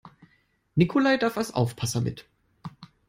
Nikolai 0.77 1.17
darf 1.17 1.37
als 1.37 1.53
Aufpasser 1.53 2.01
mit. 2.01 2.25